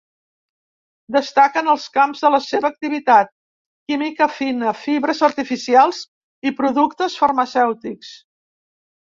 Destaquen 1.15 1.67
els 1.73 1.83
camps 1.97 2.23
de 2.23 2.31
la 2.35 2.39
seva 2.45 2.71
activitat; 2.73 3.29
química 3.93 4.29
fina, 4.39 4.73
fibres 4.87 5.23
artificials 5.29 6.01
i 6.51 6.55
productes 6.63 7.21
farmacèutics. 7.23 8.13